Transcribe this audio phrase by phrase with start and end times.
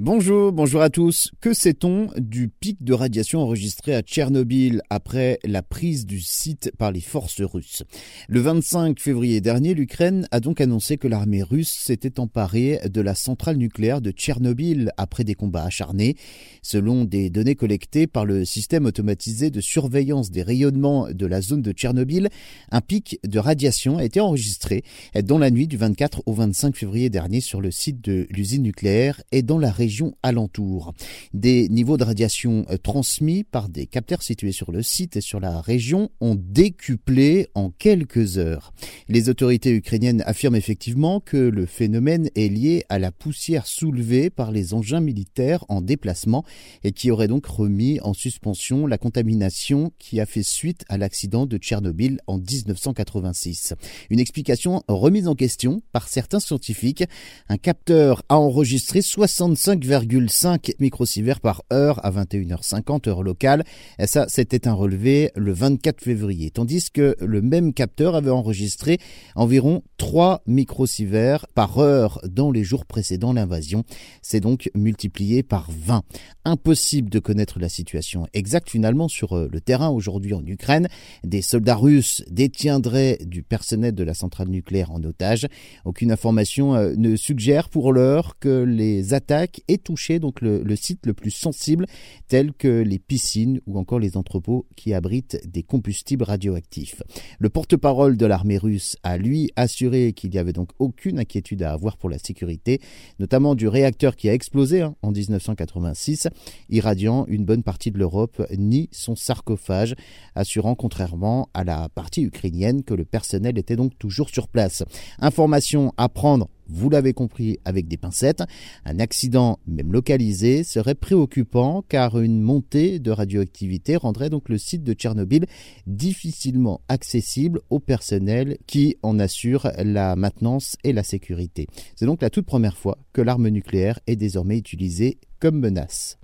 [0.00, 1.30] Bonjour, bonjour à tous.
[1.40, 6.90] Que sait-on du pic de radiation enregistré à Tchernobyl après la prise du site par
[6.90, 7.84] les forces russes?
[8.26, 13.14] Le 25 février dernier, l'Ukraine a donc annoncé que l'armée russe s'était emparée de la
[13.14, 16.16] centrale nucléaire de Tchernobyl après des combats acharnés.
[16.60, 21.62] Selon des données collectées par le système automatisé de surveillance des rayonnements de la zone
[21.62, 22.30] de Tchernobyl,
[22.72, 24.82] un pic de radiation a été enregistré
[25.22, 29.22] dans la nuit du 24 au 25 février dernier sur le site de l'usine nucléaire
[29.30, 29.83] et dans la région
[30.22, 30.94] alentour.
[31.32, 35.40] Des niveaux de radiation euh, transmis par des capteurs situés sur le site et sur
[35.40, 38.72] la région ont décuplé en quelques heures.
[39.08, 44.52] Les autorités ukrainiennes affirment effectivement que le phénomène est lié à la poussière soulevée par
[44.52, 46.44] les engins militaires en déplacement
[46.82, 51.46] et qui aurait donc remis en suspension la contamination qui a fait suite à l'accident
[51.46, 53.74] de Tchernobyl en 1986.
[54.10, 57.04] Une explication remise en question par certains scientifiques.
[57.48, 63.64] Un capteur a enregistré 65 5,5 microsieverts par heure à 21h50 heure locale.
[63.98, 66.50] Et ça, c'était un relevé le 24 février.
[66.50, 68.98] Tandis que le même capteur avait enregistré
[69.34, 73.84] environ 3 microsieverts par heure dans les jours précédant l'invasion.
[74.22, 76.02] C'est donc multiplié par 20.
[76.44, 80.88] Impossible de connaître la situation exacte finalement sur euh, le terrain aujourd'hui en Ukraine.
[81.22, 85.46] Des soldats russes détiendraient du personnel de la centrale nucléaire en otage.
[85.84, 91.06] Aucune information euh, ne suggère pour l'heure que les attaques et touché donc le, site
[91.06, 91.86] le plus sensible,
[92.28, 97.02] tel que les piscines ou encore les entrepôts qui abritent des combustibles radioactifs.
[97.38, 101.72] Le porte-parole de l'armée russe a lui assuré qu'il n'y avait donc aucune inquiétude à
[101.72, 102.80] avoir pour la sécurité,
[103.18, 106.28] notamment du réacteur qui a explosé hein, en 1986,
[106.68, 109.94] irradiant une bonne partie de l'Europe, ni son sarcophage,
[110.34, 114.82] assurant contrairement à la partie ukrainienne que le personnel était donc toujours sur place.
[115.18, 118.42] Information à prendre vous l'avez compris, avec des pincettes.
[118.84, 124.82] Un accident, même localisé, serait préoccupant car une montée de radioactivité rendrait donc le site
[124.82, 125.46] de Tchernobyl
[125.86, 131.66] difficilement accessible au personnel qui en assure la maintenance et la sécurité.
[131.96, 136.18] C'est donc la toute première fois que l'arme nucléaire est désormais utilisée comme menace.